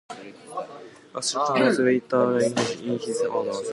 A 1.13 1.21
scholarship 1.21 1.63
was 1.67 1.77
later 1.79 2.39
inaugurated 2.39 2.79
in 2.81 2.97
his 2.97 3.21
honor. 3.29 3.51